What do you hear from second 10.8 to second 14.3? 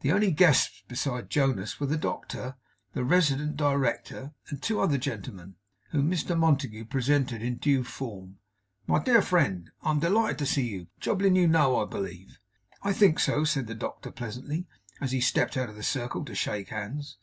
Jobling you know, I believe?' 'I think so,' said the doctor